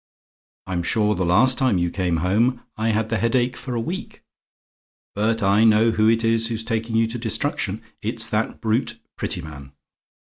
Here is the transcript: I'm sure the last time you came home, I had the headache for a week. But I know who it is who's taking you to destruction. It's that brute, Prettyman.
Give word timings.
I'm 0.65 0.81
sure 0.81 1.13
the 1.13 1.27
last 1.27 1.59
time 1.59 1.77
you 1.77 1.91
came 1.91 2.17
home, 2.25 2.63
I 2.75 2.89
had 2.89 3.09
the 3.09 3.19
headache 3.19 3.55
for 3.55 3.75
a 3.75 3.79
week. 3.79 4.23
But 5.13 5.43
I 5.43 5.63
know 5.63 5.91
who 5.91 6.09
it 6.09 6.23
is 6.23 6.47
who's 6.47 6.63
taking 6.63 6.95
you 6.95 7.05
to 7.05 7.19
destruction. 7.19 7.83
It's 8.01 8.27
that 8.31 8.61
brute, 8.61 8.97
Prettyman. 9.15 9.73